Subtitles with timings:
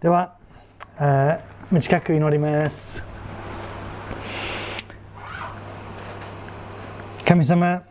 [0.00, 0.36] では、
[1.00, 1.40] えー、
[1.70, 3.02] 短く祈ります。
[7.24, 7.82] 神様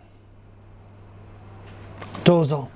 [2.23, 2.69] どうぞ。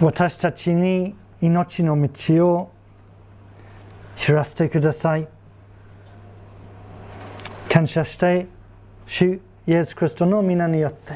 [0.00, 2.72] 私たちに命の道を
[4.14, 5.26] 知らせてください。
[7.68, 8.46] 感謝して
[9.06, 11.14] 主イエス・クリストの皆によって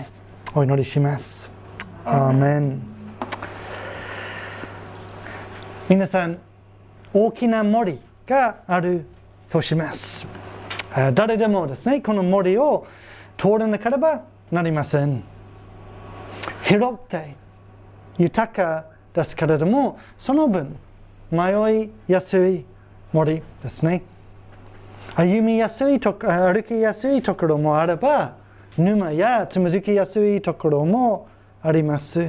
[0.52, 1.54] お祈りします。
[2.04, 2.89] アーメン
[5.90, 6.38] 皆さん
[7.12, 9.06] 大きな森がある
[9.50, 10.24] とします。
[11.14, 12.86] 誰でもですねこの森を
[13.36, 14.22] 通らなければ
[14.52, 15.24] なりません。
[16.62, 17.34] 広くて
[18.18, 20.76] 豊かですけれどもその分
[21.32, 22.64] 迷いやすい
[23.12, 24.04] 森ですね。
[25.16, 28.36] 歩みやすいと歩きやすいところもあれば
[28.78, 31.26] 沼やつまずきやすいところも
[31.60, 32.28] あります。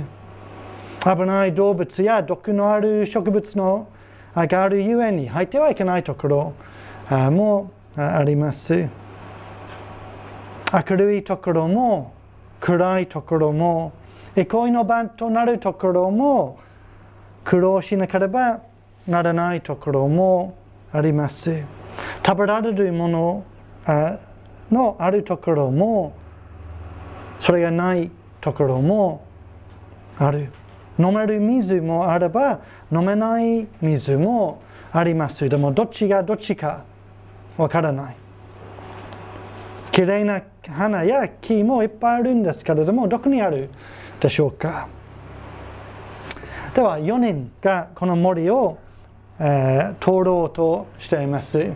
[1.04, 3.88] 危ない動物や毒のある植物の
[4.36, 6.54] があるゆえに入ってはいけないところ
[7.32, 8.88] もあります。
[10.74, 12.14] 明るいところも
[12.60, 13.92] 暗いところも
[14.36, 16.60] 憩いの場となるところも
[17.44, 18.62] 苦労しなければ
[19.08, 20.56] ならないところも
[20.94, 21.64] あります。
[22.26, 23.44] 食べられるもの
[24.72, 26.14] のあるところも
[27.40, 29.26] それがないところも
[30.18, 30.52] ある。
[31.02, 36.84] 飲める水もあれば飲めない水もありますでもどっちがどっちか
[37.58, 38.16] わからない
[39.92, 43.70] きれいな花や木もいっぱいあるんですけれどもどこにある
[44.20, 44.88] でしょうか
[46.76, 48.78] では4人がこの森を、
[49.40, 51.76] えー、通ろうとしています1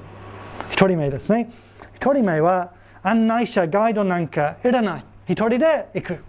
[0.72, 1.52] 人目ですね
[2.00, 2.72] 1人目は
[3.04, 6.24] 案内者ガイドなんかいらない1人で行く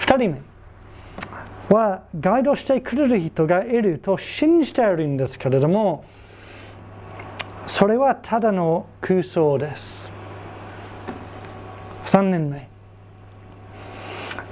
[0.00, 0.51] 2人目
[1.70, 6.04] はガイドしてくれる人がいると信じているんですけれども
[7.66, 10.12] それはただの空想です。
[12.04, 12.68] 3年目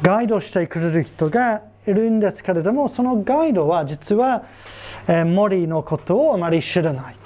[0.02, 4.44] ガイドしてくれる人がいるんですけれどもそのガイドは実は、
[5.08, 7.16] え森のことをあまり知らない。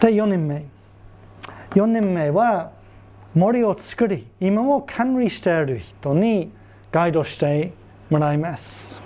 [0.00, 0.64] で4年目
[1.70, 2.72] 4年目は
[3.34, 6.50] 森を作り今も管理している人に
[6.96, 7.74] ガイドして
[8.08, 9.02] もらいます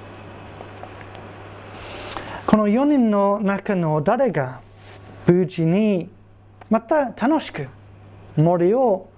[2.46, 4.60] この4人の中の誰が
[5.26, 6.08] 無事に
[6.70, 7.66] また楽しく
[8.36, 9.08] 森を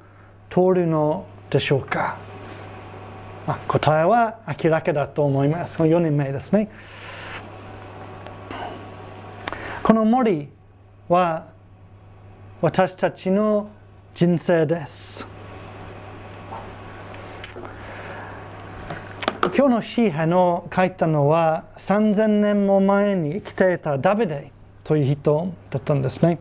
[0.48, 2.16] 通るのでしょうか。
[3.68, 5.76] 答えは明らかだと思います。
[5.76, 6.70] この4人目ですね。
[9.82, 10.48] この森
[11.08, 11.48] は
[12.62, 13.68] 私たちの
[14.14, 15.31] 人生です。
[19.44, 24.52] 今日の詩篇を書いたのは3000年も前に生きていたダビデ
[24.84, 26.38] という人だったんですね。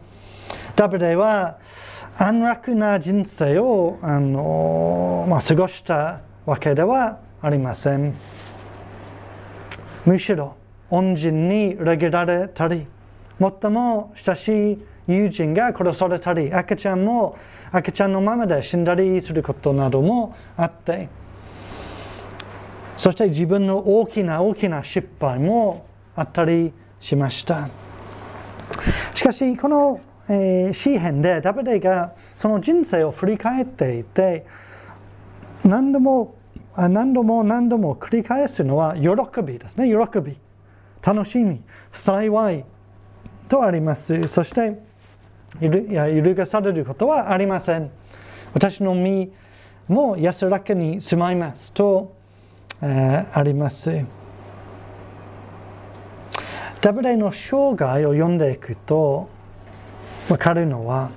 [0.75, 1.57] ダビデは
[2.19, 8.13] 安楽な人生をあの、まあ、過ごしたわけではありません。
[10.06, 10.56] むしろ
[10.91, 12.85] 恩人に裏切られたり
[13.39, 17.35] 最も親しい友人が殺されたり赤ちゃんも
[17.72, 21.09] 赤ちゃんのままで死んだりすることなどもあって
[23.01, 27.67] そして自分の大きな大きな失敗もあったりしました。
[29.16, 34.45] しかしこの、えー、詩篇でダビデがその人生を振り返っていて
[35.66, 36.35] 何度も
[36.78, 39.09] 何度も何度も繰り返すのは喜
[39.41, 39.88] びですね。
[39.88, 40.38] 喜び
[41.03, 41.59] 楽しみ
[41.91, 42.66] 幸い
[43.50, 44.28] とあります。
[44.28, 44.79] そして
[45.59, 47.89] 揺るがされることはありません。
[48.53, 49.31] 私の身
[49.88, 52.20] も安らかに住まいますと
[52.81, 54.06] えー、あります。
[56.81, 59.30] ダビデの生涯を読んでいくと
[60.28, 61.12] 分かるのは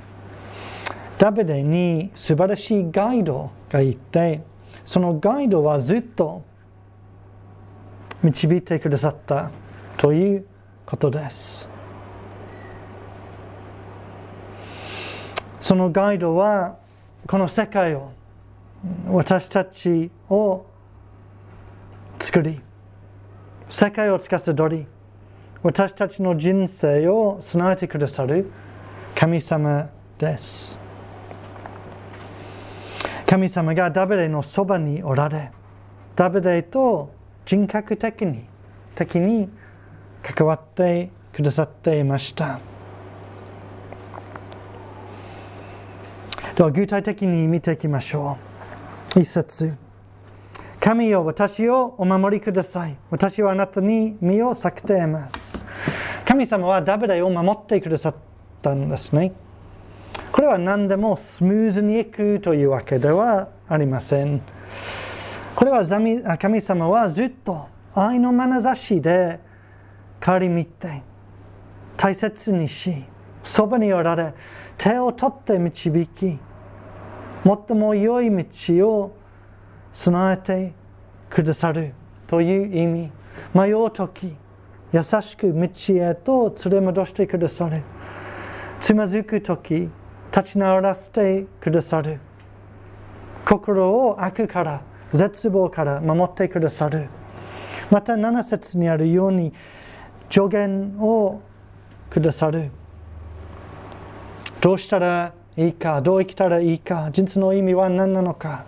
[1.17, 4.43] ダビデに素晴らしいガイドがいて
[4.85, 6.43] そのガイドはずっと
[8.23, 9.51] 導いてくださった
[9.97, 10.47] という
[10.84, 11.71] ことです。
[15.60, 16.77] そのガイドは
[17.27, 18.13] この世界を
[19.07, 20.67] 私たちを
[22.34, 22.60] 作り
[23.69, 24.86] 世界を司り
[25.63, 28.51] 私たちの人生を備えてくださる
[29.15, 29.89] 神様
[30.19, 30.77] です
[33.25, 35.53] 神様がダビデのそばにおられ
[36.16, 37.15] ダビデと
[37.47, 38.47] 人格的に
[38.97, 39.48] 的に
[40.21, 42.59] 関わってくださっていました
[46.57, 48.36] では具体的に見ていきましょ
[49.16, 49.84] う一節
[50.84, 52.95] 神よ私をお守りください。
[53.09, 55.65] 私はあなたに身を避けています。
[56.27, 58.15] 神様はダビデを守ってくださっ
[58.60, 59.33] たんですね。
[60.31, 64.42] これは何でもスムーズにいくというわけではありません。
[65.57, 65.86] これは
[66.39, 69.41] 神様はずっと愛の眼差しで
[70.22, 71.03] 顧みて
[71.97, 72.92] 大切にし、
[73.42, 74.34] そばにおられ、
[74.77, 76.39] 手を取って導き、
[77.42, 79.23] 最も良い道を
[79.95, 80.73] 備えて
[81.31, 81.95] くださる
[82.27, 83.13] という意味。
[83.55, 84.35] 迷うとき、
[84.93, 87.83] 優しく道へと連れ戻してくださる。
[88.81, 89.89] つまずくとき、
[90.37, 92.19] 立ち直らせてくださる。
[93.47, 94.83] 心を悪から、
[95.13, 97.07] 絶望から守ってくださる。
[97.91, 99.53] また7節にあるように
[100.29, 101.41] 助言を
[102.11, 102.73] くださる。
[104.61, 108.65] どうしたらいいか、どう生きたらいいか、人生の意味は何なのか、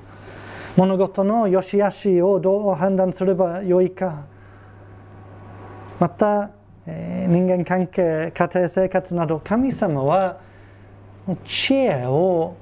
[0.76, 4.26] 物事の良し悪しをどう判断すればよいか、
[5.98, 6.50] また、
[6.86, 10.38] えー、人間関係、家庭生活など、神様は
[11.44, 12.56] 知恵を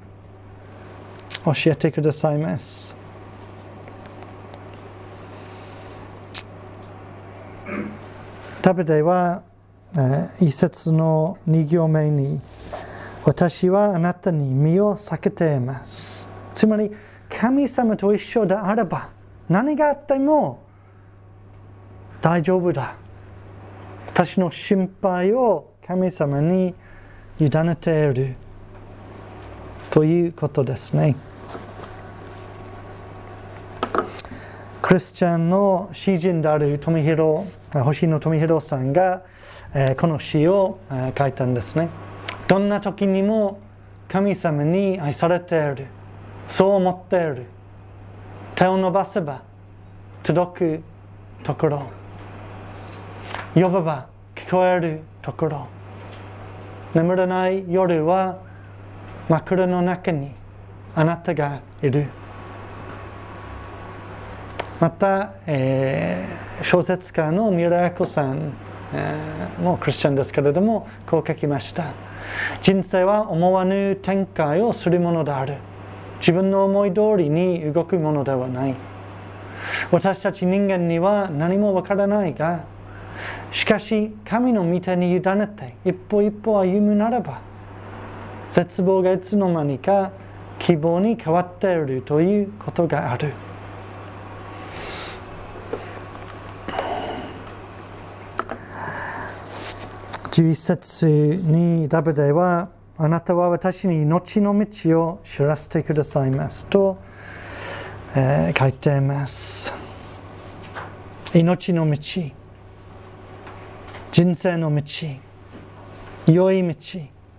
[1.43, 2.95] 教えてくださいます。
[8.61, 9.43] ダビデは、
[10.39, 12.39] 一節の二行目に
[13.25, 16.29] 私はあなたに身を避けています。
[16.53, 16.91] つまり
[17.29, 19.09] 神様と一緒であれば
[19.49, 20.63] 何があっても
[22.21, 22.95] 大丈夫だ。
[24.07, 26.73] 私の心配を神様に
[27.39, 28.35] 委ねている
[29.91, 31.15] ということですね。
[34.81, 37.43] クリスチャンの詩人である富弘、
[37.73, 39.23] 星野富弘さんが、
[39.97, 40.79] この詩を、
[41.17, 41.89] 書いたんですね。
[42.47, 43.59] どんな時にも
[44.07, 45.87] 神様に愛されている。
[46.47, 47.45] そう思っている。
[48.55, 49.41] 手を伸ばせば
[50.23, 50.83] 届く
[51.43, 51.83] ところ。
[53.53, 55.67] 呼べば聞こえるところ。
[56.93, 58.37] 眠れない夜は
[59.27, 60.31] 真っ暗の中に
[60.95, 62.07] あなたがいる。
[64.79, 68.53] また、えー、小説家の三浦綾子さん、
[68.93, 71.85] えー、もクリスチャンですけれどもこう書きました
[72.61, 75.55] 人生は思わぬ展開をするものである
[76.19, 78.75] 自分の思い通りに動くものではない。
[79.91, 82.65] 私たち人間には何もわからないが
[83.51, 87.41] しかし神の御手に委ねて一歩一歩歩むならば
[88.51, 90.11] 絶望がいつの間にか
[90.59, 93.33] 希望に変わっているということがある。
[100.31, 106.97] 11節にダビデはあなたは私に命の道を知らせてくださいますと、
[108.15, 109.73] えー、書いています。
[111.33, 111.97] 命の道
[114.13, 114.81] 人生の道
[116.25, 116.75] 良い道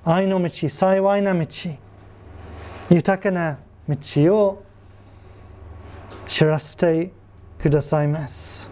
[0.04, 1.46] 愛の道幸いな道
[2.90, 3.58] 豊かな
[3.88, 3.96] 道
[4.36, 4.62] を
[6.26, 7.12] 知らせて
[7.58, 8.68] くださいます。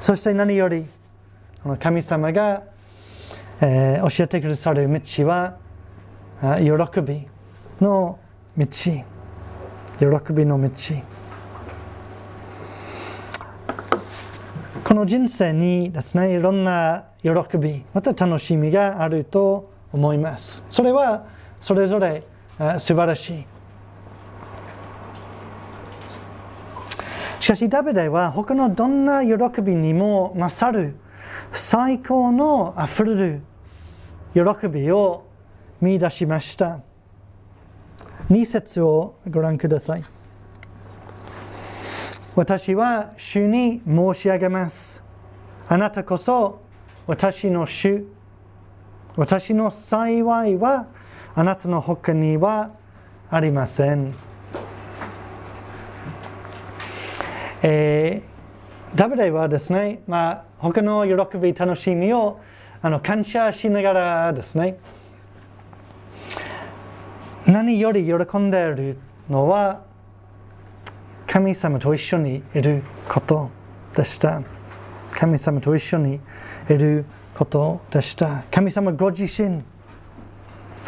[0.00, 0.86] そして何より
[1.78, 2.71] 神様が、
[3.64, 5.56] えー、教えてくださる道は
[6.58, 7.28] 喜び
[7.80, 8.18] の
[8.58, 8.66] 道。
[8.66, 10.70] 喜びの道。
[14.82, 20.66] この人生にですねいろんな喜びまた楽しみがあると思います。
[20.68, 21.26] それは
[21.60, 22.24] それぞれ
[22.78, 23.46] 素晴らしい。
[27.38, 30.96] しかしダビデは他のどんな喜びにも勝る
[31.52, 33.42] 最高のあふれる
[34.34, 35.26] 喜びを
[35.80, 36.80] 見出しました。
[38.30, 40.04] 2節をご覧ください。
[42.34, 45.04] 私は主に申し上げます。
[45.68, 46.62] あなたこそ
[47.06, 48.06] 私の主。
[49.16, 50.86] 私の幸いは
[51.34, 52.70] あなたの他には
[53.30, 54.14] ありません。
[57.62, 62.40] えー、ダビデはですね、まあ、他の喜び、楽しみを
[62.84, 64.76] あの感謝しながらですね、
[67.46, 68.98] 何より喜んでいる
[69.30, 69.84] のは、
[71.28, 73.50] 神様と一緒にいること
[73.94, 74.42] でした。
[75.12, 76.18] 神様と一緒に
[76.68, 77.04] いる
[77.36, 78.42] ことでした。
[78.50, 79.62] 神様ご自身、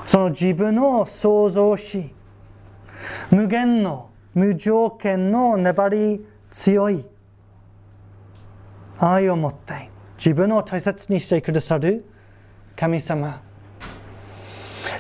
[0.05, 2.13] その自分を創造し、
[3.31, 7.05] 無限の無条件の粘り強い
[8.99, 9.94] 愛を持って
[10.25, 12.03] 自分を大切にしてくださる
[12.75, 13.43] 神様。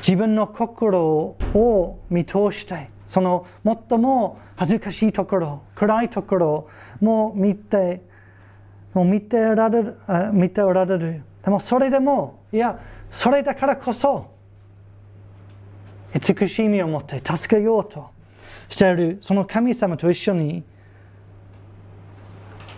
[0.07, 6.69] 自分の心を見通してその最も恥ずかしいところ暗いところ
[7.00, 8.02] も見て
[8.93, 9.97] もう見ておられる
[10.35, 11.23] 見ておられる。
[11.43, 12.78] でもそれでもいや
[13.11, 14.31] それだからこそ
[16.14, 18.11] 慈しみを持って助けようと
[18.69, 20.64] しているその神様と一緒に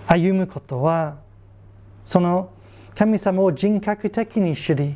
[0.06, 1.25] 歩むことは
[2.06, 2.50] その
[2.94, 4.94] 神様を人格的に知り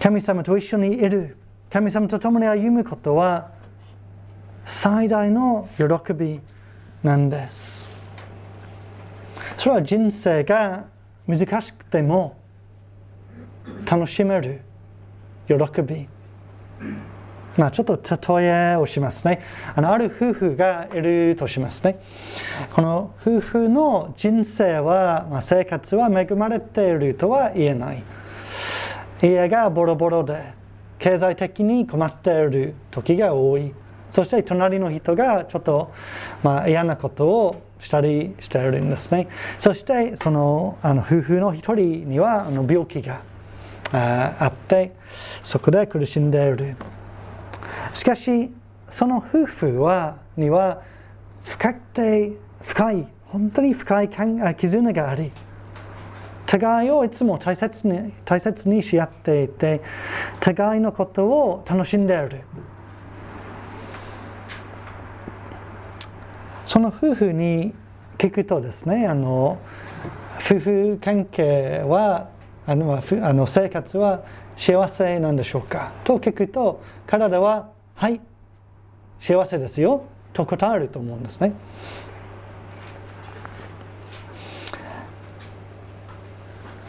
[0.00, 1.36] 神様と一緒にいる
[1.70, 3.52] 神様と共に歩むことは
[4.64, 6.40] 最大の喜び
[7.04, 7.88] なんです。
[9.56, 10.86] それは人生が
[11.28, 12.36] 難しくても
[13.88, 14.62] 楽しめる
[15.46, 16.08] 喜び。
[17.56, 17.98] まあ、ちょっと
[18.38, 19.40] 例えをしますね。
[19.74, 21.98] あのある夫婦がいるとしますね。
[22.72, 28.02] この夫婦の人生は、まあ、生活は恵まれているとは言えない。
[29.22, 30.42] 家がボロボロで
[30.98, 33.74] 経済的に困っている時が多い。
[34.10, 35.92] そして隣の人がちょっと、
[36.42, 39.28] まあ、嫌なことをしたりしているんですね。
[39.58, 43.22] そしてそのあの夫婦の一人にはあの病気が
[43.92, 44.92] あって
[45.42, 46.76] そこで苦しんでいる。
[47.96, 48.52] しかし
[48.84, 50.82] その夫婦はには
[51.42, 55.32] 深くて深い本当に深い絆があり
[56.44, 59.80] 互いをいつも大切に大切にし合っていて
[60.40, 62.42] 互いのことを楽しんでいる。
[66.66, 67.74] その夫婦に
[68.18, 69.58] 聞くとですねあの
[70.34, 72.28] 夫婦関係は
[72.66, 74.22] あのあの生活は
[74.54, 75.92] 幸せなんでしょうか？
[76.04, 78.20] と聞くと彼らははい。
[79.18, 80.04] 幸せですよ。
[80.34, 81.54] と答えると思うんですね。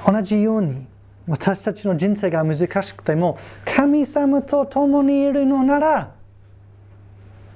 [0.06, 0.86] 同じように
[1.28, 6.12] 私たちの人生が難しくても神様と共にいるのなら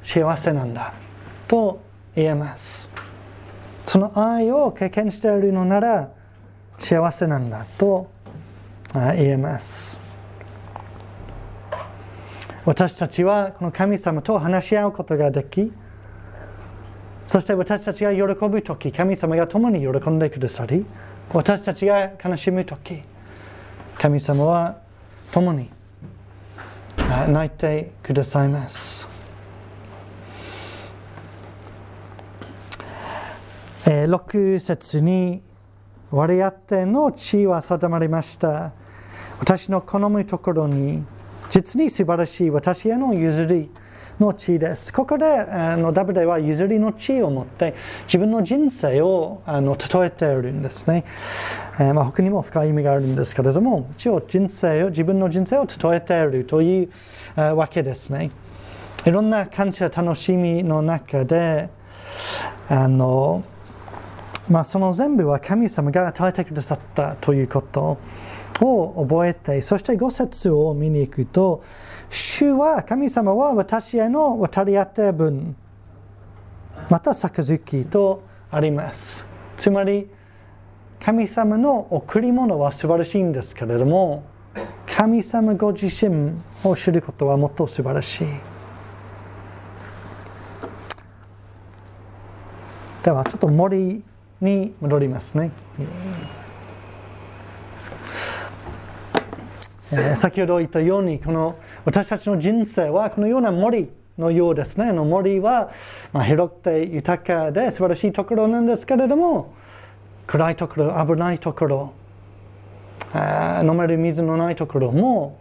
[0.01, 0.93] 幸せなんだ。
[1.47, 1.81] と
[2.15, 2.89] 言えます。
[3.85, 6.11] その愛を経験しているのなら
[6.79, 7.65] 幸せなんだ。
[7.77, 8.09] と
[8.93, 10.00] 言えます。
[12.65, 15.71] 私たちはこの神様と話し合うことができ
[17.25, 20.85] そして私たちが喜ぶ時神様が共に喜んでくださり
[21.33, 23.01] 私たちが悲しむ時
[23.97, 24.77] 神様は
[25.31, 25.69] 共に
[27.29, 29.07] 泣いてくださいます。
[33.85, 35.41] 6節に
[36.11, 38.73] 割り当ての地位は定まりました。
[39.39, 41.03] 私の好むところに
[41.51, 43.69] 実に素晴らしい私への譲り
[44.21, 44.93] の地です。
[44.93, 47.73] ここであのダビデは譲りの地を持って
[48.05, 51.03] 自分の人生をあの例えているんですね。
[51.77, 56.89] えー、まあ、他にも深い意味があるんですけれども一応人生を自分の人生を例えているという
[57.35, 58.31] わけですね。
[59.05, 61.69] いろんな感謝楽しみの中で
[62.69, 63.43] あの、
[64.49, 67.97] まあ、その全部は神様が与えてくださったということ
[68.61, 71.63] を覚えてそして5節を見に行くと
[72.13, 75.55] 主は、神様は私への渡り当て分、
[76.89, 79.25] また杯とあります。
[79.55, 80.09] つまり、
[80.99, 84.25] 神様の贈り物は素晴らしいんですけれども、
[84.85, 86.33] 神様ご自身
[86.65, 88.27] を知ることはもっと素晴らしい。
[93.03, 94.03] では、ちょっと森
[94.41, 95.51] に戻りますね。
[99.93, 104.91] えー、先ほど言ったようにこの私たちの人生はこのような森のようですね。
[104.91, 105.71] の森は、
[106.13, 109.53] まあ、広くて豊かで素晴らしいところなんですけれども
[110.27, 111.93] 暗いところ危ないところ
[113.63, 115.37] 飲める水のないところも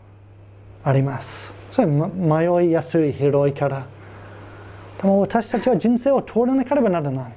[0.83, 1.54] あります。
[1.73, 3.87] それ迷いやすい広いから。
[5.00, 7.33] でも私たちは人生を通らなければならない。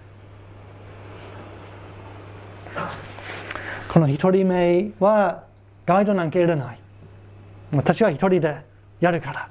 [3.90, 5.44] この一人目は
[5.86, 6.83] ガイドなんかいらない。
[7.76, 8.62] 私は一人で
[9.00, 9.50] やるから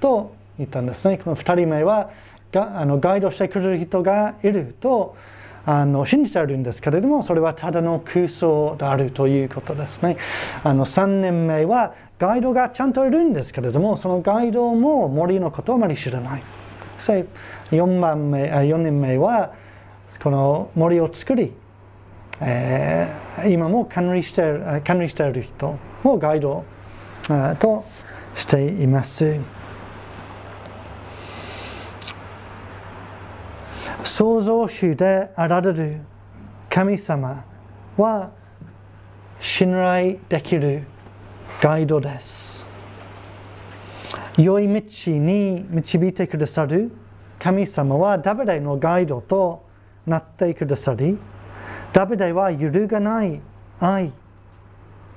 [0.00, 1.18] と言ったんですね。
[1.18, 2.10] この2人目は
[2.52, 5.16] があのガイドしてくれる人がいると
[5.64, 10.16] あの信じているんですけれどもそれはただの空想であるということですね。
[10.64, 16.42] あの3年目はガイドがちゃんといるんですけれどもそのガイドも森のことをあまり知らない。
[16.98, 17.26] そして
[17.70, 19.52] 4番目4年目は
[20.22, 21.52] この森を作り、
[22.40, 26.64] えー、今も管理してる管理している人もガイド
[27.58, 27.84] と
[28.34, 29.38] しています。
[34.04, 36.00] 創造主であられる
[36.68, 37.44] 神様
[37.96, 38.30] は
[39.40, 40.84] 信頼できる
[41.60, 42.66] ガイドです。
[44.38, 46.90] 良い道に導いてくださる
[47.38, 49.64] 神様はダビデのガイドと
[50.06, 51.18] なってくださり
[51.92, 53.40] ダビデは揺るがない
[53.78, 54.12] 愛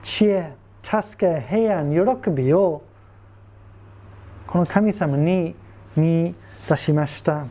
[0.04, 0.54] 知恵
[0.86, 2.84] 助け平安喜びを
[4.46, 5.56] この神様に
[5.96, 6.36] 見
[6.70, 7.48] 出しました。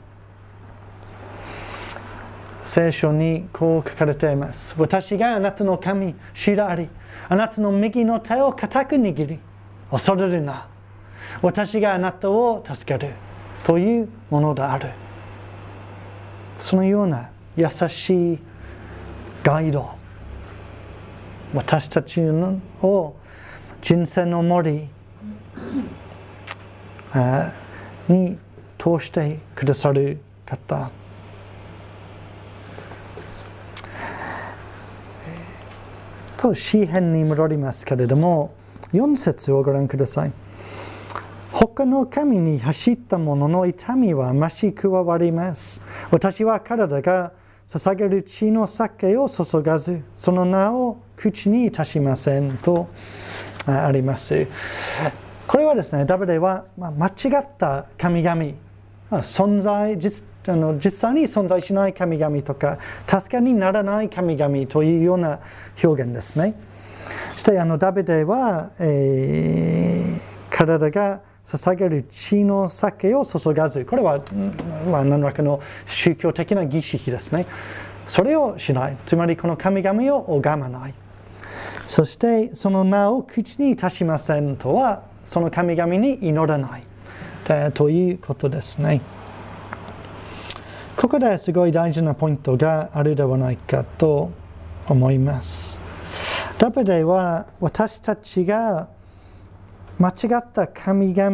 [2.63, 4.77] 聖書にこう書かれています。
[4.79, 6.89] 私があなたの神知らり
[7.29, 9.41] あなたの右の手を固く握り
[9.91, 10.69] 恐れるな。
[11.43, 13.15] 私があなたを助ける
[13.65, 14.91] というものである。
[16.61, 18.39] そのような優しい
[19.43, 19.91] ガイド。
[21.53, 23.17] 私たちを
[23.85, 24.89] 人生の森。
[28.09, 28.39] に
[28.79, 30.91] 通してくださる方。
[36.39, 38.55] と詩篇に戻りますけれども
[38.95, 40.33] 4節をご覧ください。
[41.53, 45.83] 他の神に走った者の痛みは増し加わります。
[46.11, 47.33] 私は体が
[47.67, 52.89] 捧げる血の酒を注がずその名を口にいたしませんと。
[53.67, 54.47] あります。
[55.47, 58.45] これはですねダビデは間違った神々
[59.23, 65.41] 存在実あの実際に存在しない神々とか助けにならない神々というような
[65.83, 66.55] 表現ですね。
[67.33, 74.21] そしてあのダビデは、えー、体が捧げる血の酒を注がずこれは、
[74.91, 77.47] まあ、何らかの宗教的な儀式ですね。
[78.07, 78.97] それをしない。
[79.07, 80.95] つまりこの神々を拝まない。
[81.87, 86.83] そしてその名を口にいたしませんとはその神々に祈らない
[87.73, 89.01] ということですね。
[90.97, 94.31] ここですごい大事なポイントがあるではないかと
[94.89, 95.81] 思います。
[96.59, 98.89] ダビデは私たちが
[99.99, 101.31] 間違った神々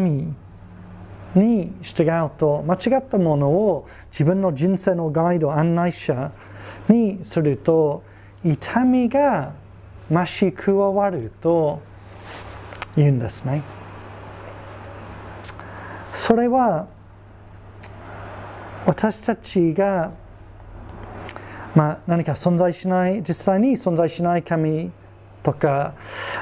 [1.35, 6.33] に従うと間違ったものを自分の人生のガイド案内者
[6.89, 8.03] にすると
[8.45, 9.53] 痛みが
[10.11, 11.81] 増し加わると
[12.97, 13.63] 言うんですね。
[16.13, 16.89] それは
[18.87, 20.13] 私たちが、
[21.77, 24.91] まあ、何か存在しない実際に存在しない神
[25.43, 25.95] とか、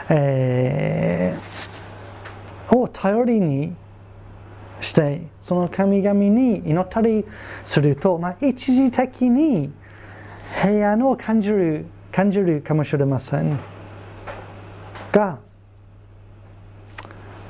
[0.08, 3.74] えー、を頼りに
[4.80, 7.24] してその神々に祈ったり
[7.64, 9.70] すると、まあ、一時的に
[10.62, 13.58] 平安を感じる感じるかもしれません
[15.12, 15.38] が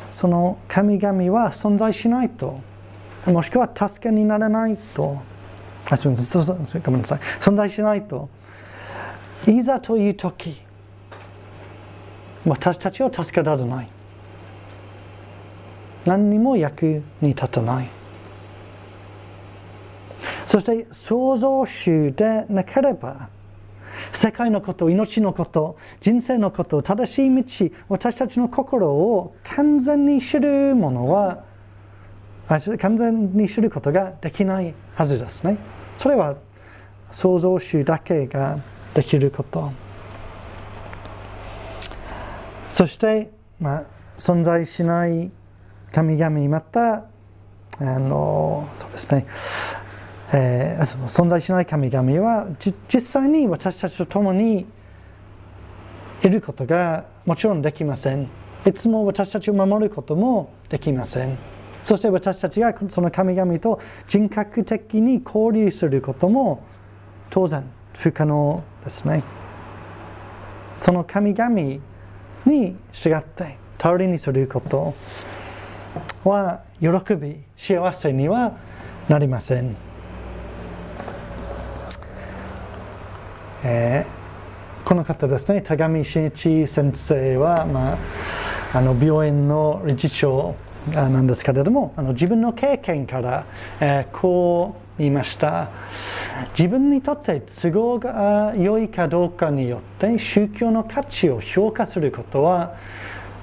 [0.07, 2.61] その神々は存在しないと
[3.27, 5.21] もしくは助けにならないと
[5.91, 6.39] あすみませ
[6.79, 8.29] んごめんなさい存在しないと
[9.47, 10.63] いざという時
[12.47, 13.89] 私たちを助けられない
[16.07, 17.89] 何にも役に立たない
[20.47, 23.29] そして創造主でなければ
[24.13, 31.45] 世界のこと、命のこと、人生のこと、正しい道、私たちの心を完全に知るものは、
[32.49, 35.59] 完全に知ることができないはずですね。
[35.99, 36.37] それは
[37.11, 38.59] 創造主だけが
[38.95, 39.71] できること。
[42.71, 43.85] そして、まあ、
[44.17, 45.31] 存在しない
[45.93, 47.05] 神々また
[47.81, 49.27] あのそうですね
[50.33, 54.67] えー、その存在しない神々は実際に私たちと共に
[56.23, 58.29] いることがもちろんできません。
[58.67, 61.39] いつも私たちを守ることもできません。
[61.85, 66.63] そして私たちがその神々と人格的に交流することも
[67.31, 67.65] 当然
[67.95, 69.23] 不可能ですね。
[70.81, 71.51] その神々
[72.45, 74.93] に従って頼りにすること
[76.29, 78.57] は喜び幸せには
[79.09, 79.88] なりません。
[83.65, 87.99] えー、この方ですね、田上真一先生は、まあ、
[88.79, 90.55] あの病院の理事長
[90.95, 93.47] なんですけれども、あの自分の経験から、
[93.81, 95.71] えー、こう言いました。
[96.57, 102.77] 自分にとって都合が良いかどうかによって宗教の価値を評価することは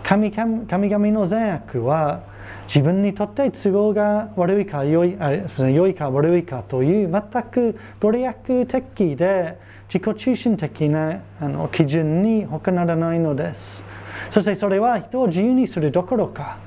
[0.04, 2.22] 神々の善悪は
[2.68, 13.86] 自分にとって都合が悪いか良いあすみ良いか悪いかという全くご利益的で自己中心的なあの基準に他ならないのです。
[14.30, 16.58] そしてそれは人を自由にするどころか、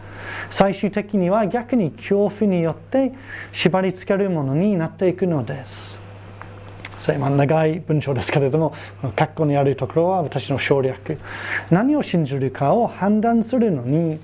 [0.51, 3.13] 最終的には逆に恐怖によって
[3.53, 6.01] 縛り付けるものになっていくのです。
[6.97, 11.19] それ長い文章ですけれども、括弧にあるところは私の省略。
[11.71, 14.19] 何を信じるかを判断するのに、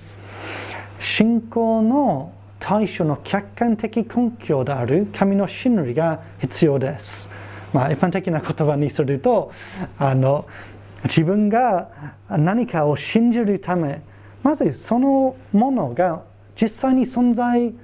[1.04, 7.30] 信仰の対象の客観的根拠である神の真理が必要です。
[7.74, 9.52] まあ、一般的な言葉にすると
[9.98, 10.46] あの
[11.02, 14.00] 自分が何かを信じるため
[14.42, 16.22] まずそのものが
[16.56, 17.74] 実際に存在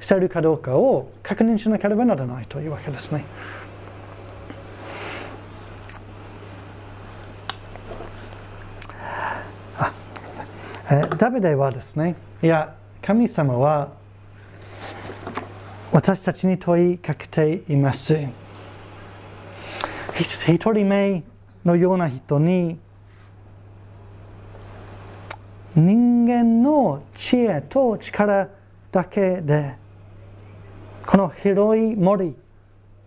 [0.00, 3.26] しているかどうかを確認しなければならないというわけですね。
[11.18, 12.72] ダビデはですね、いや、
[13.02, 13.88] 神様は
[15.92, 18.16] 私たちに問いかけています。
[20.14, 21.24] 一人目
[21.64, 22.78] のような人に
[25.74, 28.48] 人間の知恵と力
[28.92, 29.76] だけで
[31.06, 32.36] この広い森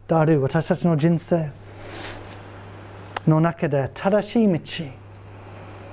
[0.08, 1.50] である私たちの人生
[3.28, 4.60] の中で正しい道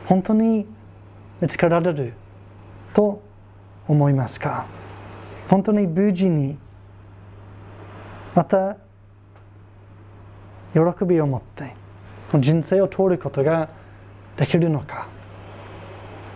[0.07, 0.67] 本当に
[1.41, 2.15] 見つけられる
[2.95, 3.28] と
[3.89, 4.67] 思いますか？
[5.49, 6.59] 本当に無事に
[8.35, 8.77] また
[10.75, 11.75] 喜びを持って
[12.39, 13.71] 人生を通ることが
[14.37, 15.09] できるのか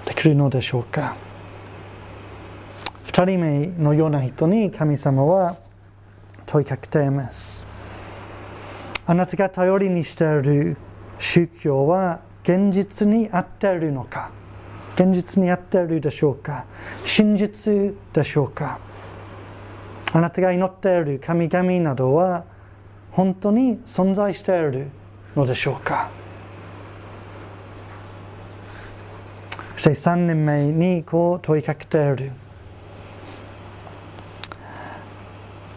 [0.07, 1.15] できるのでしょうか？
[3.05, 5.57] 二人目のような人に神様は
[6.47, 7.67] 問いかけています。
[9.05, 10.77] あなたが頼りにしている
[11.19, 14.31] 宗教は現実に合っているのか？
[14.95, 16.67] 現実にやっているでしょうか？
[17.05, 18.79] 真実でしょうか？
[20.13, 22.45] あなたが祈っている神々などは
[23.11, 24.89] 本当に存在している
[25.35, 26.11] のでしょうか？
[29.77, 32.33] そして3年目にこう問いかけている。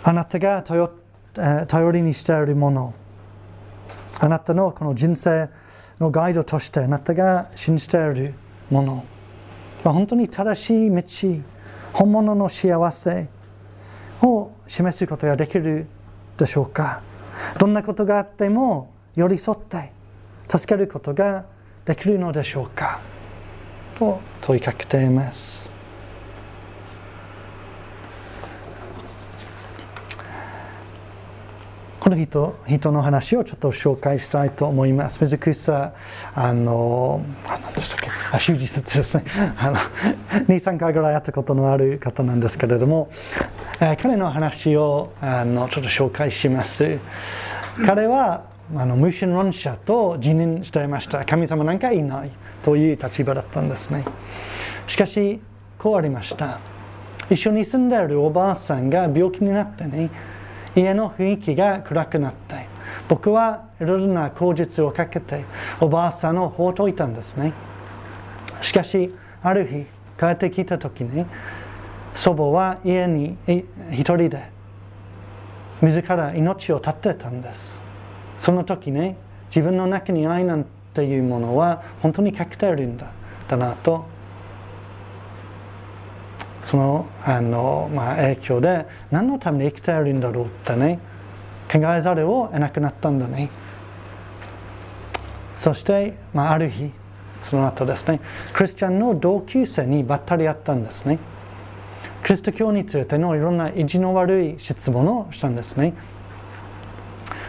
[0.03, 0.91] あなたが頼
[1.33, 2.93] 頼りにしているもの。
[4.19, 5.49] あなたのこの人生
[5.99, 8.33] のガイドとしてあなたが信じている。
[8.69, 9.05] もの。
[9.83, 11.43] 本当に正しい道
[11.93, 13.29] 本物の幸せ
[14.21, 15.87] を示すことができる
[16.37, 17.01] でしょうか。
[17.59, 19.91] どんなことがあっても寄り添って
[20.47, 21.45] 助けることが
[21.85, 22.99] できるのでしょうか。
[23.97, 25.69] と問いかけています。
[31.99, 35.19] この人人の話をちょっと紹介したいと思います。
[35.19, 35.93] 水草
[36.33, 38.04] あの何でしたっけ？
[38.35, 39.23] あ修理説ですね
[39.57, 39.77] あの
[40.47, 43.09] 23回ぐらいやったことのある方なんですけれども、
[43.79, 46.99] え、彼の話をあのちょっと紹介します。
[47.85, 48.45] 彼は
[48.75, 51.25] あの無神論者と辞任していました。
[51.25, 52.31] 神様なんかいない
[52.63, 54.03] という立場だったんですね。
[54.87, 55.39] しかし
[55.77, 56.59] こうありました。
[57.29, 60.11] 一緒に住んでいるおばあさんが病気になってね
[60.75, 62.67] 家の雰囲気が暗くなって
[63.07, 65.45] 僕はいろいろな口実をかけて
[65.79, 67.53] おばあさんを放っておいたんですね
[68.65, 69.85] しかしある日
[70.19, 71.25] 帰ってきた時に
[72.15, 73.37] 祖母は家に
[73.91, 74.49] 一人で
[75.81, 77.83] 自ら命を絶ってたんです。
[78.37, 79.17] その時ね
[79.49, 83.11] 自分の中に愛なんていうものは本当に欠けてるんだ
[83.47, 84.05] だなと
[86.63, 90.99] そのあの、まあ、影響で何のために生きているんだろうってね
[91.71, 93.49] 考えざるを得なくなったんだね。
[95.53, 96.91] そして、まあ、ある日
[97.49, 98.19] その後ですね
[98.53, 101.19] クリスチャンの同級生にばったり会ったんですね。
[102.23, 105.93] キリスト教についてのいろんな意地の悪い質問をしたんですね。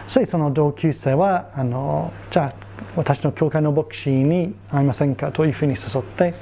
[0.07, 6.33] そしてその同級生はあのじゃあ私の教会の牧師に会いませんかというふうに誘って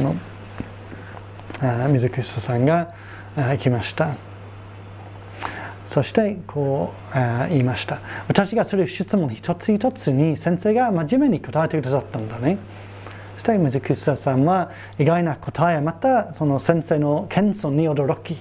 [0.00, 2.92] あのあ水口さんが
[3.36, 4.10] 行きました。
[5.84, 7.14] そしてこう
[7.48, 8.00] 言いました。
[8.26, 12.58] 私がする質問一つ一つに先生が真面目に答えてくださったんだね。
[13.48, 18.36] して水口さんは意外な答えまたその先生の謙遜に驚き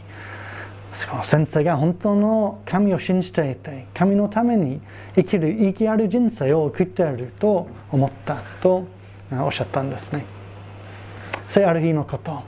[1.24, 4.82] 先生が本当の神を信じていて神のために
[5.16, 8.86] 生きる生きある人生を送っていると思ったと
[9.32, 10.26] おっしゃったんですね
[11.48, 12.44] それある日のこと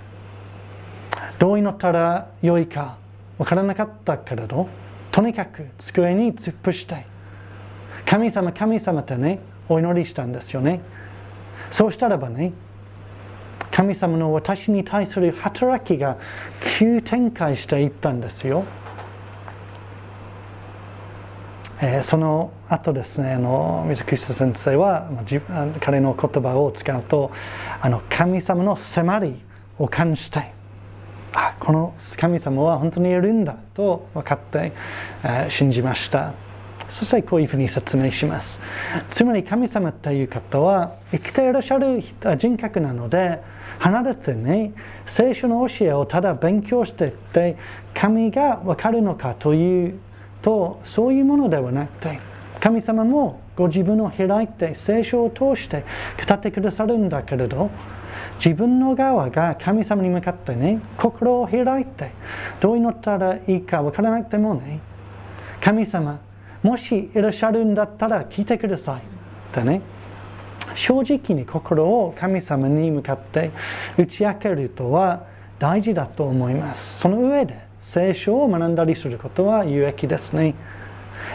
[1.38, 2.98] どう祈ったらよいか
[3.38, 4.68] 分からなかったけれど
[5.12, 7.06] とにかく机に突っ伏して
[8.06, 10.82] 神様神様ってねお祈りしたんですよね
[11.72, 12.54] そうしたらばね
[13.72, 16.18] 神様の私に対する働きが
[16.78, 18.66] 急展開していったんですよ、
[21.82, 25.10] えー、その後ですねあの水口先生は
[25.80, 27.32] 彼の言葉を使うと
[27.82, 29.36] あの神様の迫り
[29.78, 30.52] を感じて
[31.34, 34.74] あこの神様は本当にいるんだと分かって、
[35.24, 36.34] えー、信じました。
[36.90, 38.62] そしてこういうふうに説明します。
[39.10, 42.02] つまり神様という方は生きていらっしゃる
[42.38, 43.40] 人格なので
[43.78, 44.74] 離れてね
[45.06, 47.58] 聖書の教えをただ勉強していって
[47.94, 50.00] 神が分かるのかという
[50.42, 52.20] とそういうものではなくて
[52.60, 55.84] 神様もご自分を開いて聖書を通して
[56.28, 57.70] 語ってくださるんだけれど
[58.44, 62.12] 自分の側が神様に向かってね心を開いて
[62.60, 64.80] どう祈ったらいいか分からなくてもね
[65.62, 66.20] 神様
[66.64, 69.00] もしいらっしゃるんだったら聞いてください。
[69.00, 69.02] っ
[69.52, 69.82] てね。
[70.76, 73.52] 正直に心を神様に向かって
[73.98, 75.24] 打ち明けるとは
[75.58, 77.00] 大事だと思います。
[77.00, 80.56] その上で聖書を学んだりすることは有益ですね。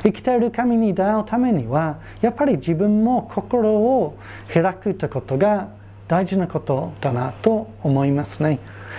[0.03, 4.17] 生きている神に出会うためにはやっぱり自分も心を
[4.53, 5.69] 開くということが
[6.09, 8.59] 大事なことだなと思いますね。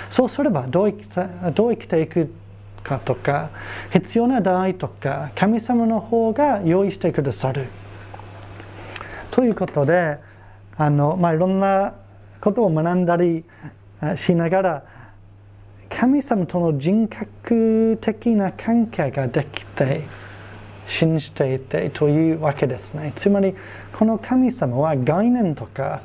[0.09, 2.31] そうすればどう生きてどう生きていく
[2.85, 3.49] かとか
[3.91, 7.65] 必要な出会いとか神様の方が用意してくださる。
[9.31, 10.17] ということで
[10.77, 11.95] あの、まあ、いろんな
[12.39, 13.43] ことを学んだり
[14.15, 14.83] しながら
[15.89, 20.03] 神様との人格的な関係ができて
[20.85, 23.11] 信じていてというわけですね。
[23.15, 23.55] つまり
[23.91, 26.01] この神様は概念とか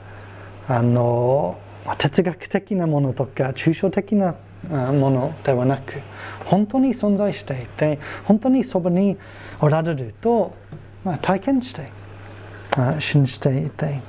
[0.67, 1.59] あの
[1.99, 4.35] 哲学的なものとか抽象的な
[4.69, 6.01] ものではなく
[6.45, 9.17] 本当に存在していて本当にそばに
[9.61, 10.55] おられると、
[11.05, 11.91] まあ、体験して
[12.99, 14.01] 信じていて、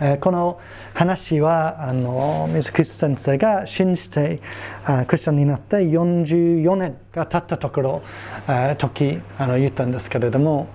[0.00, 0.60] えこの
[0.94, 4.40] 話はあの水口先生が信じて
[5.06, 8.02] クリスチャンになって44年が経ったところ
[8.78, 10.68] 時あの言ったんですけれども、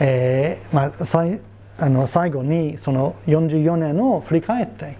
[0.00, 1.40] えーまあ、最
[1.80, 4.98] あの最後にその44年を振り返って、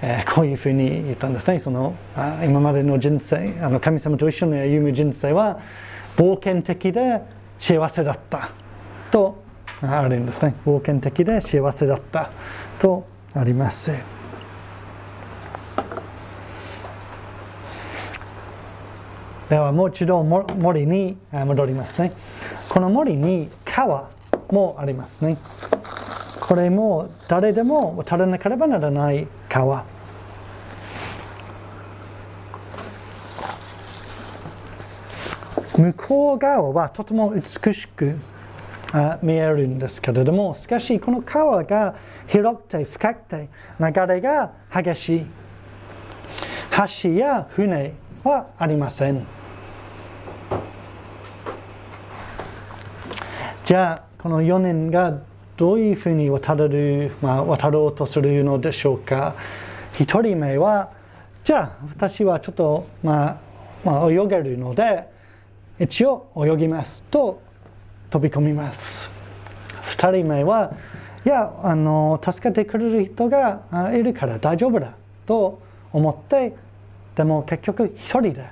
[0.00, 1.58] えー、こういうふうに言ったんですね。
[1.58, 5.60] そのあ今までの人生あの神様と一緒に歩む人生は
[6.16, 7.20] 冒険的で
[7.58, 8.48] 幸せだった
[9.10, 9.42] と
[9.82, 10.54] あるんですね。
[10.64, 12.30] 冒険的で幸せだった
[12.78, 13.92] とあります。
[19.50, 22.12] ではもう一度森に戻りますね。
[22.70, 24.08] この森に川
[24.50, 25.36] もありますね。
[26.46, 29.82] これも誰でも渡らなければならない川。
[35.78, 38.16] 向こう側はとても美しく
[39.22, 41.96] 見えるんですけれどもしかしこの川が
[42.28, 43.48] 広くて深くて
[43.80, 45.26] 流れが激しい。
[47.02, 49.26] 橋や船はありません。
[53.64, 55.20] じゃあこの4年が
[55.56, 59.34] どういうふうに渡る、まあ、渡ろうとするのでしょうか。
[59.94, 60.90] 1人目は
[61.44, 63.40] じゃあ私はちょっと、まあ
[63.84, 65.08] まあ、泳げるので
[65.78, 67.40] 一応泳ぎますと
[68.10, 69.10] 飛び込みます。
[69.96, 70.72] 2人目は
[71.24, 75.60] いやあの助けてくれる人がいるから大丈夫だと
[75.92, 76.54] 思って
[77.14, 78.50] でも結局1人で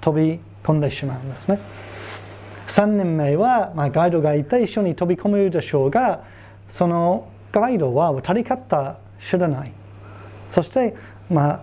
[0.00, 1.58] 飛び込んでしまうんですね。
[2.66, 6.24] 3人目は、まあ、ガイドがいて一緒に飛び込めるでしょうが
[6.68, 9.72] そのガイドは渡り方知らない。
[10.48, 10.94] そして、
[11.30, 11.62] まあ、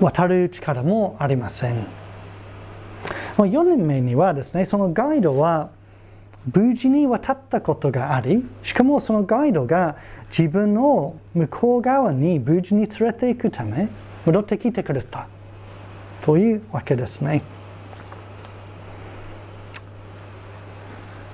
[0.00, 1.86] 渡る力もありません。
[3.36, 5.70] 4人目にはですねそのガイドは
[6.54, 9.96] 無事に渡ったことがありしかもそのガイドが
[10.30, 13.88] 自分を向こう側に無事に連れて行くため
[14.26, 15.28] 戻ってきてくれた
[16.22, 17.42] というわけですね。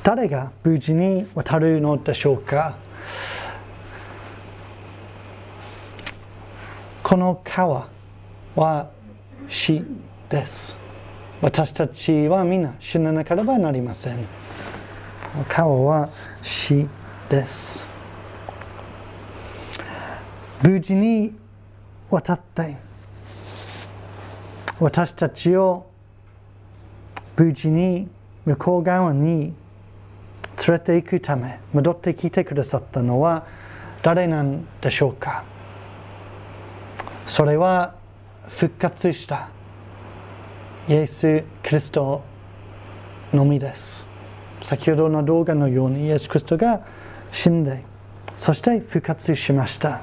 [0.07, 2.79] 誰が無事に渡るのでしょうか？
[7.03, 7.89] この川
[8.55, 8.89] は
[9.49, 9.85] 死
[10.29, 10.79] です。
[11.43, 14.19] 私たちは皆死ななければなりません。
[15.49, 16.09] 川は
[16.41, 16.87] 死
[17.29, 17.85] です。
[20.63, 21.37] 無事に
[22.11, 22.77] 渡って
[24.79, 25.91] 私たちを
[27.37, 28.09] 無事に
[28.45, 29.53] 向こう側に
[30.67, 33.47] 連れて行くため戻ってきてくださったのは
[34.03, 35.45] 誰なんでしょうか？
[37.27, 37.95] それは
[38.49, 39.49] 復活した
[40.89, 42.23] イエス・キリスト
[43.33, 44.09] のみです。
[44.63, 46.87] 先ほどの動画のようにイエス・キリストが
[47.31, 47.85] 死んで
[48.37, 50.01] そして復活しました。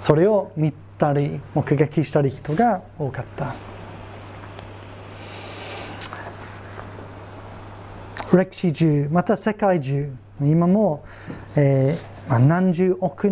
[0.00, 3.54] それを見たり目撃したり人が多かった。
[8.36, 11.04] 歴史中また世界中今も、
[11.56, 13.30] えーま、何十億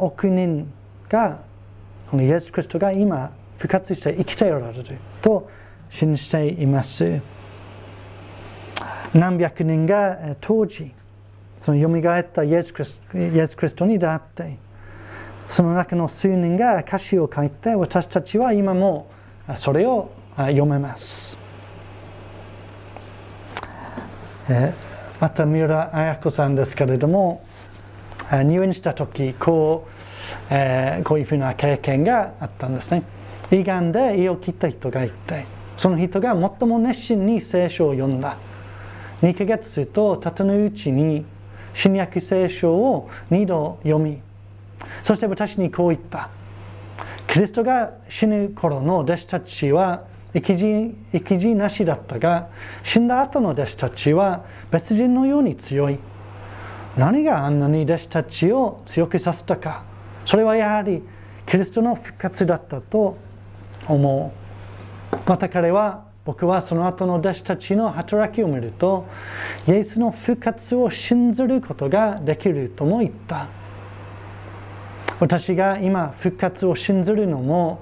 [0.00, 0.72] 億人
[1.08, 1.40] が
[2.10, 5.48] このイエス・キリストが今復活して生きておられると
[5.90, 7.20] 信じています。
[9.14, 10.92] 何百人が当時
[11.62, 14.58] その蘇ったイエスクリスイエスクリストに出会って
[15.48, 19.10] その中の数人が歌詞を書いて私たちは今も
[19.56, 21.37] それを読めます。
[24.48, 24.74] え
[25.20, 27.42] また三浦綾子さんですけれども
[28.30, 29.90] 入院した時こう,、
[30.50, 33.02] えー、こういうふうな経験があったんですね。
[33.50, 38.36] 胃がんで胃を切った人がいてその人が最も熱心に聖書を読んだ
[39.22, 41.24] 2ヶ月するとたとのうちに
[41.72, 44.20] 新約聖書を2度読み
[45.02, 46.28] そして私にこう言った
[47.26, 50.02] キリストが死ぬ頃の弟子たちは
[50.34, 52.48] 生き字生き字なしだったが
[52.82, 55.98] 死んだ後の弟子たちは別人のように強い。
[56.96, 59.84] 何があんなに弟子たちを強くさせたか。
[60.24, 61.02] それはやはり
[61.46, 63.16] キリストの復活だったと
[63.86, 64.32] 思
[65.12, 65.16] う。
[65.26, 69.06] また彼は僕はその後の弟子たちの働きを見ると
[69.66, 73.46] イエスの復活を信ずることができるとも言った。
[75.20, 77.80] 私が今復活を信ずるのも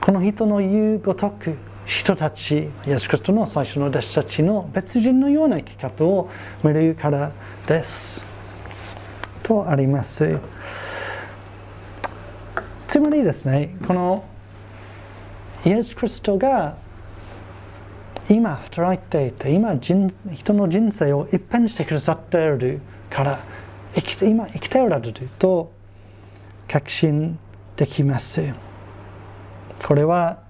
[0.00, 1.56] この人の言うごとく
[1.90, 6.30] 人たちイエス・クリストの最初の弟子たちの別人のような生き方を
[6.62, 7.32] 見るから
[7.66, 8.24] です。
[9.42, 10.38] とあります。
[12.86, 14.24] つまりですねこの
[15.66, 16.76] イエス・クリストが
[18.30, 23.40] 今働いていて今人人の人生を一変してくださっているから
[23.94, 25.72] 生き今生きておられると
[26.68, 27.36] 確信
[27.76, 28.40] できます。
[29.84, 30.49] これは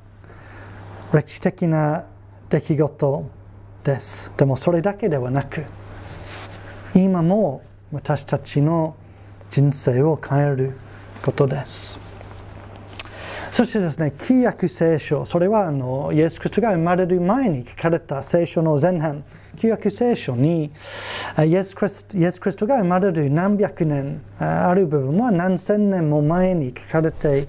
[1.13, 2.05] 歴史的な
[2.49, 3.31] 出来事
[3.83, 4.33] です。
[4.37, 5.65] でもそれだけではなく
[6.95, 8.95] 今も私たちの
[9.51, 10.73] 人生を変える
[11.25, 11.99] ことです。
[13.51, 19.25] そしてですね、旧約聖書、それはあのイエス・クリストが生まれる前に書かれた聖書の前半、
[19.61, 20.71] 旧約聖書に
[21.47, 27.47] イエスクリスイエス・クリストが生まれる何百年ある部分は何千年も前に書かれて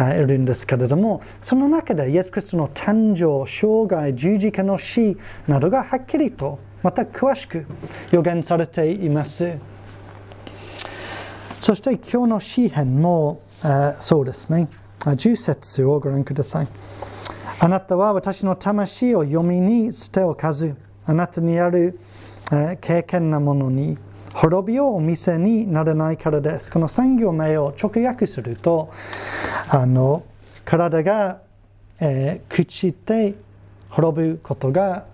[0.00, 7.64] いるんですけれども、その中でイエス・クリストの誕生、生涯、十字架の死などがはっきりと、また詳しく
[8.10, 9.56] 予言されています。
[11.60, 13.40] そして今日の詩篇も
[14.00, 14.68] そうですね。
[15.02, 16.66] 10節をご覧ください。
[17.60, 20.74] あなたは私の魂を読みに捨ておかず、
[21.06, 21.98] あなたにある、
[22.52, 23.96] え経験なものに
[24.34, 26.70] 滅びをお見せにならないからです。
[26.70, 28.90] この産業名を直訳すると、
[29.68, 30.24] あの
[30.64, 31.40] 体が、
[32.00, 33.34] えー、朽ちて
[33.88, 35.06] 滅ぶことが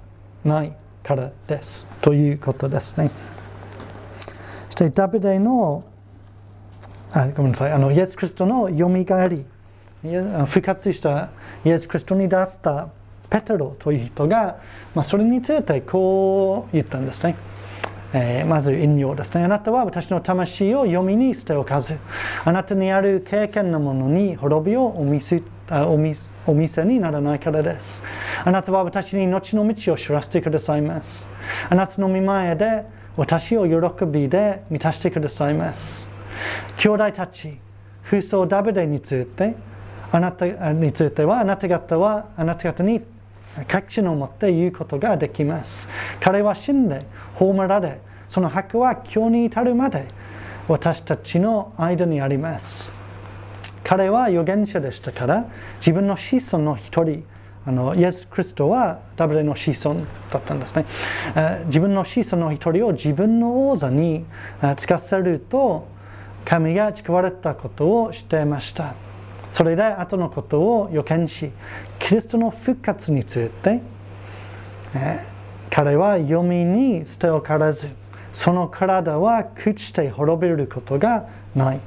[0.45, 0.73] ない
[1.03, 1.87] からです。
[2.01, 3.11] ということですね。
[4.71, 5.85] そしてダビデの
[7.13, 9.45] あごめんなさいあのイエス・クリストのよみがえり
[10.47, 11.31] 復活した
[11.65, 12.89] イエス・クリストに出った
[13.31, 14.59] ペテロという人が、
[14.95, 17.37] まあ、それについてこう言ったんですね。
[18.13, 19.45] えー、まず引用ですね。
[19.45, 21.97] あなたは私の魂を読みに捨ておかず、
[22.45, 26.13] あなたにある経験のものに滅びをお見せお見
[26.47, 28.03] お見せにならないからです。
[28.45, 31.31] あなたは私に命の道を知らせてくださいます。
[31.69, 32.85] あなたの見前で
[33.17, 36.11] 私を喜びで満たしてくださいます。
[36.79, 37.59] 兄弟たち、
[38.03, 39.55] 風葬ダビデについて、
[40.11, 43.01] あなたについてはあなた方はあなた方に
[43.67, 45.89] 確信を持って言うことができます。
[46.21, 50.07] 彼は死んで葬られ、その墓は今日に至るまで
[50.69, 52.93] 私たちの間にあります。
[53.83, 55.47] 彼は預言者でしたから
[55.79, 57.25] 自分の子孫の一人
[57.67, 60.87] あのイエス・クリストはダブルの子孫だったんですね。
[61.67, 64.25] 自分の子孫の一人を自分の王座に
[64.77, 65.87] つかせると
[66.45, 68.95] 神が誓われたことをしていました。
[69.53, 71.51] それで後のことを予見し
[71.99, 73.81] キリストの復活について、
[74.95, 75.27] え
[75.71, 77.89] 彼は読みに捨ておからず
[78.33, 81.81] その体は朽ちて滅びることがない、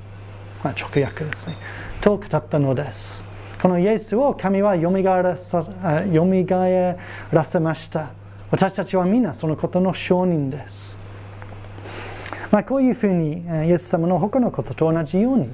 [0.63, 1.55] まあ、直訳ですね。
[2.01, 3.23] と語ったのです。
[3.61, 5.65] このイエスを神はよみがえらさ
[6.11, 6.97] よみがえ
[7.31, 8.11] らせました。
[8.51, 10.99] 私たちは皆そのことの証人です。
[12.53, 15.49] まあ、こういうふうにイエス様の他のことと同じようにイ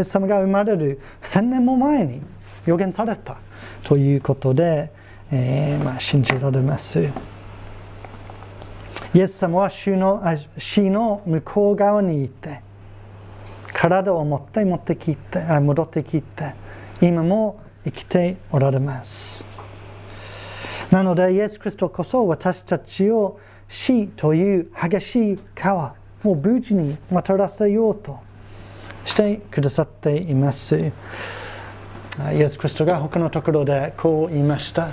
[0.00, 2.20] エス様が生まれる千年も前に
[2.66, 3.38] 予言された
[3.84, 4.90] ということで、
[5.30, 7.08] えー、まあ、信じられます。
[9.14, 10.24] イエス様は死の
[10.58, 12.62] 死の向こう側にいて
[13.72, 16.54] 体を持って持ってきて戻ってきて
[17.00, 19.46] 今も生きておられます。
[20.90, 25.94] なのでイエス・キリストこそ私たちを死という激しい川
[26.24, 28.18] もう無事に渡らせようと
[29.04, 30.76] してくださっています。
[30.76, 34.88] イエス・クリストが他のところでこう言いました。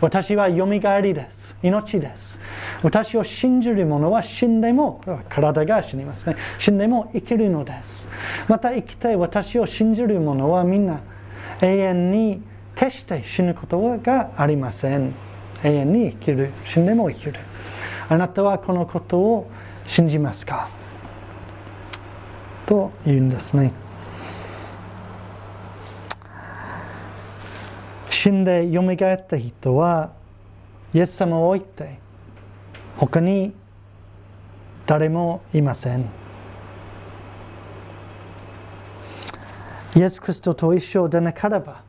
[0.00, 1.56] 私はよみがえりです。
[1.62, 2.40] 命です。
[2.82, 6.36] 私を信じる者は死んでも、体が死にますね。
[6.58, 8.08] 死んでも生きるのです。
[8.48, 11.00] また生きて私を信じる者はみんな
[11.60, 12.42] 永遠に
[12.74, 15.14] 決して死ぬことがありません。
[15.62, 16.50] 永遠に生きる。
[16.64, 17.34] 死んでも生きる。
[18.08, 19.50] あなたはこのことを
[19.86, 20.68] 信じますか？
[22.66, 23.72] と言うんですね。
[28.08, 30.12] 死んでよみがえった人は
[30.94, 31.98] イエス様を置いて
[32.96, 33.52] 他に
[34.86, 36.08] 誰もいません。
[39.94, 41.82] イエス・クリストと一緒でなければ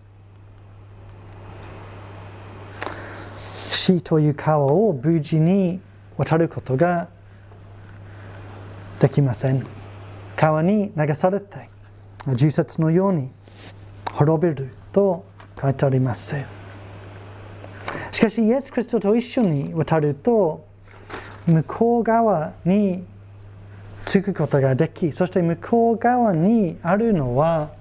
[3.72, 5.80] 死という川を無事に
[6.18, 7.08] 渡ることが
[9.04, 9.62] できません。
[10.38, 11.70] 川に流されて
[12.26, 13.32] 重説のように
[14.14, 15.26] 滅びると
[15.62, 16.38] 書いてあります。
[18.14, 20.66] しかし、イエス・クリストと一緒に渡ると、
[21.46, 23.04] 向こう側に
[24.06, 27.72] 着くことができ、そして向こう側にあるのは、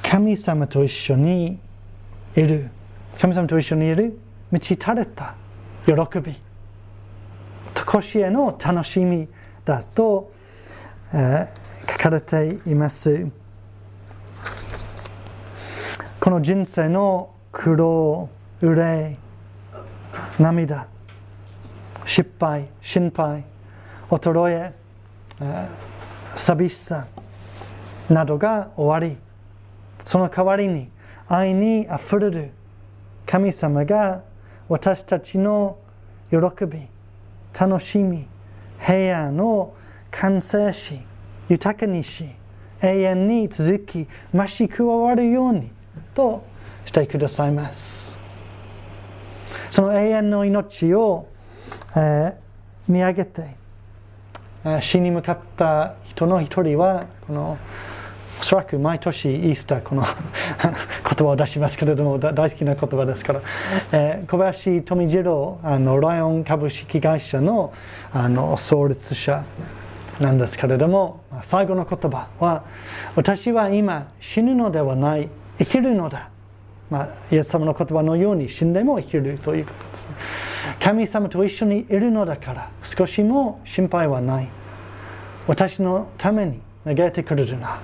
[0.00, 1.58] 神様と一緒に
[2.36, 2.70] いる。
[3.18, 4.16] 神様と一緒にいる
[4.52, 5.34] 満ち足れた
[5.84, 6.36] 喜び。
[7.92, 9.26] 常しえの楽しみ
[9.70, 10.32] だと、
[11.14, 13.30] えー、書かれています。
[16.18, 18.28] この人生の苦労、
[18.60, 20.88] 憂い、涙、
[22.04, 23.44] 失敗、心配、
[24.08, 24.74] 衰え、
[25.40, 27.06] えー、寂しさ
[28.08, 29.16] などが終わり、
[30.04, 30.90] その代わりに
[31.28, 32.50] 愛にあふれる
[33.24, 34.24] 神様が
[34.68, 35.78] 私たちの
[36.28, 36.88] 喜び、
[37.58, 38.26] 楽しみ、
[38.80, 39.74] 平安を
[40.10, 41.00] 完成し、
[41.48, 42.28] 豊かにし、
[42.82, 45.70] 永遠に続き、増し加わるように
[46.14, 46.42] と
[46.84, 48.18] してくださいます。
[49.70, 51.28] その永遠の命を、
[51.94, 52.34] えー、
[52.88, 53.60] 見上げて、
[54.80, 57.58] 死に向かった人の一人は、この
[58.40, 60.02] おそらく毎年イースターこの
[60.62, 60.70] 言
[61.18, 63.40] 葉を出しますけれども大好きな言葉ですから、
[63.92, 67.72] えー、小林富次郎あのライオン株式会社の
[68.12, 69.44] あの創立者
[70.20, 72.62] なんですけれども最後の言葉は
[73.14, 75.28] 私は今死ぬのではない。
[75.58, 76.30] 生きるのだ、
[76.88, 80.14] まあ、イエス様の言葉のように死んでも生きるということです、ね、
[80.80, 84.48] 神様と一緒にいるのだから少しも心配はない。
[85.46, 87.78] 私のために願ってくれるな。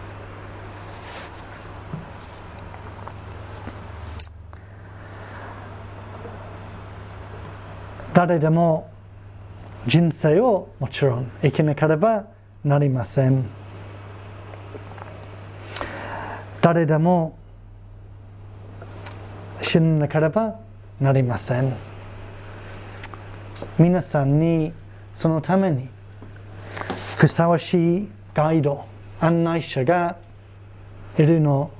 [8.16, 8.88] 誰でも
[9.86, 12.24] 人生をもちろん生きなければ
[12.64, 13.44] なりません。
[16.62, 17.36] 誰でも
[19.60, 20.58] 死ななければ
[20.98, 21.70] なりません。
[23.78, 24.72] 皆さんに
[25.14, 25.86] そのために
[27.18, 28.82] ふさわしいガイド
[29.20, 30.16] 案内者が
[31.18, 31.70] いるの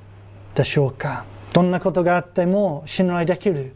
[0.53, 1.25] でしょうか。
[1.51, 3.73] どんなことがあっても信頼できる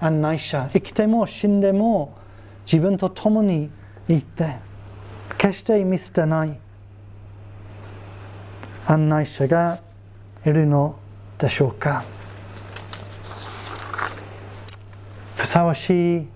[0.00, 2.16] 案内者生きても死んでも
[2.64, 3.70] 自分と共に
[4.08, 4.56] いて
[5.36, 6.58] 決して見捨てない
[8.86, 9.78] 案内者が
[10.44, 10.98] いるの
[11.38, 12.02] でしょうか。
[15.36, 16.28] ふさわしい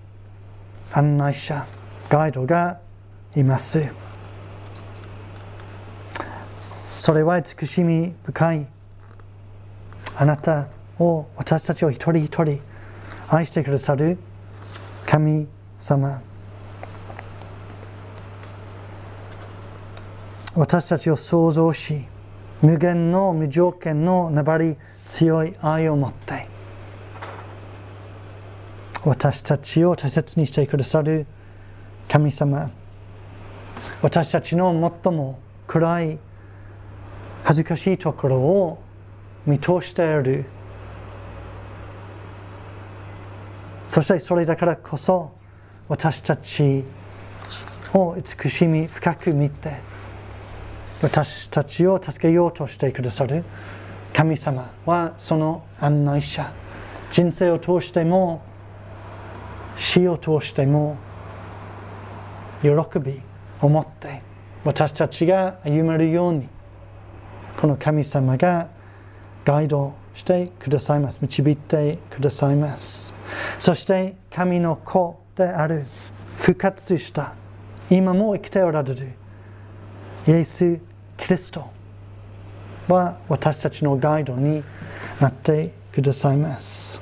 [0.91, 1.65] 案内者
[2.09, 2.79] ガイドが
[3.35, 3.83] います。
[6.97, 8.67] それは慈しみ深い
[10.15, 10.67] あなた
[10.99, 12.61] を私たちを一人一人
[13.35, 14.19] 愛してくださる
[15.07, 15.47] 神
[15.79, 16.21] 様。
[20.55, 22.05] 私たちを創造し
[22.61, 24.77] 無限の無条件の粘り
[25.07, 26.47] 強い愛を持って
[29.03, 31.25] 私たちを大切にしてくださる
[32.07, 32.69] 神様。
[34.03, 36.19] 私たちの最も暗い
[37.43, 38.83] 恥ずかしいところを
[39.47, 40.45] 見通している
[43.93, 45.33] そしてそれだからこそ
[45.87, 46.83] 私たち
[47.93, 49.69] を慈しみ深く見て
[51.03, 53.43] 私たちを助けようとしてくださる
[54.11, 56.51] 神様はその案内者
[57.11, 58.41] 人生を通しても
[59.77, 60.97] 死を通しても
[62.63, 63.21] 喜び
[63.61, 64.23] を持って
[64.63, 66.49] 私たちが歩めるように
[67.57, 68.69] この神様が
[69.45, 73.22] ガイドしてくださいます導いてくださいます。
[73.59, 75.83] そして神の子である
[76.39, 77.33] 復活した。
[77.89, 79.07] 今も生きておられる。
[80.27, 80.79] イエス・
[81.17, 81.83] キリスト。
[82.87, 84.63] は私たちのガイドに
[85.19, 87.01] なってくださいます。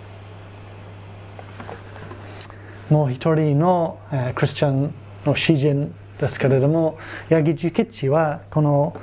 [2.89, 4.93] もう一人の、えクリスチャン
[5.25, 6.97] の詩人ですけれども
[7.29, 8.95] ヤギジキッチはこの、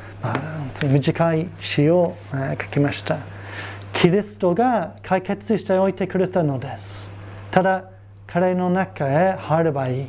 [0.84, 3.18] 短い詩を、え書きました。
[3.94, 7.17] キリストが解決しておいてくれたのです。
[7.50, 7.84] ただ
[8.26, 10.06] 彼の中へ入ればいい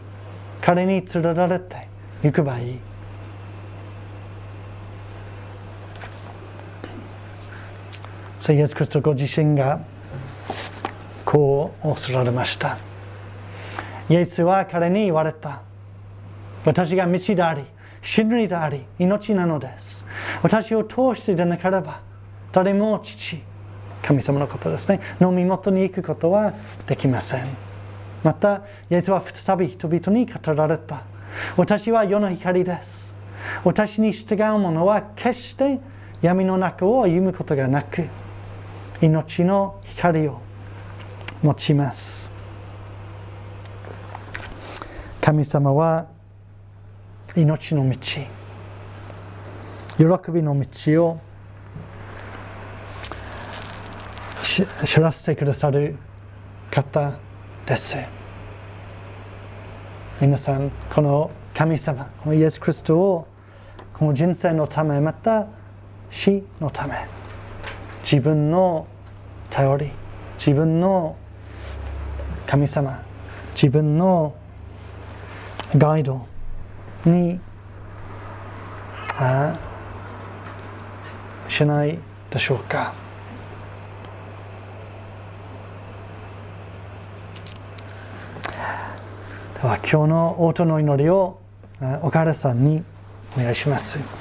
[0.61, 1.87] 彼に連れられて
[2.23, 2.79] 行けばいい
[8.39, 9.79] そうイエス・キリストご自身が
[11.23, 12.77] こうおっしゃられました。
[14.09, 15.61] イエスは彼に言われた。
[16.65, 17.63] 私が道であり
[18.01, 20.07] 真理であり命なのです。
[20.41, 22.01] 私を通してでなければ
[22.51, 23.43] 誰も父
[24.03, 24.99] 神様のことですね。
[25.19, 26.53] の身元に行くことは
[26.87, 27.45] できません。
[28.23, 31.03] またイエスは再び人々に語られた。
[31.57, 33.15] 私は世の光です。
[33.63, 35.79] 私に従う者は決して
[36.21, 38.05] 闇の中を歩むことがなく
[39.01, 40.41] 命の光を
[41.41, 42.31] 持ちます。
[45.21, 46.07] 神様は
[47.35, 47.95] 命の道
[49.97, 51.19] 喜びの道を
[54.41, 54.48] し
[54.85, 55.95] 知らせてくださる
[56.71, 57.17] 方
[57.65, 57.97] です。
[60.21, 63.27] 皆さんこの神様このイエス・キリストを
[63.93, 65.47] この人生のためまた
[66.11, 66.95] 死のため
[68.03, 68.87] 自分の
[69.49, 69.91] 頼り
[70.37, 71.15] 自分の
[72.47, 73.03] 神様
[73.53, 74.35] 自分の
[75.77, 76.25] ガイド
[77.05, 77.39] に
[79.17, 79.57] あ
[81.47, 81.97] しない
[82.29, 83.08] でしょうか。
[89.61, 91.37] では今日の音の祈りを
[92.01, 92.81] お母さんに
[93.37, 94.18] お願いします。